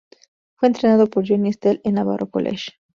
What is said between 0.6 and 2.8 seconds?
entrenado por Johnny Estelle en "Navarro College".